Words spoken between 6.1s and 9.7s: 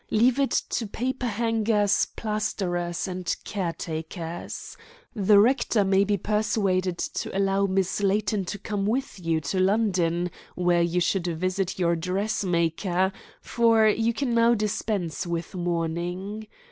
persuaded to allow Miss Layton to come with you to